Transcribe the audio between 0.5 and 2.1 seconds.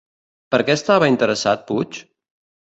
Per què estava interessat Puig?